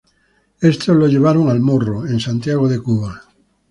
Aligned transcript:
Estos 0.61 0.95
lo 0.97 1.05
llevaron 1.07 1.49
al 1.51 1.59
Morro, 1.59 2.07
en 2.07 2.19
Santiago 2.19 2.67
de 2.67 2.81
Cuba. 2.81 3.21